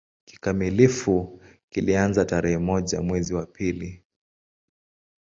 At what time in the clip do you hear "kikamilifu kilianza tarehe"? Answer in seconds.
0.25-2.57